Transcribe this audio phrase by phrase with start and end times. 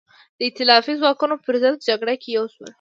[0.37, 2.69] د ایتلافي ځواکونو پر ضد جګړه کې یو شول.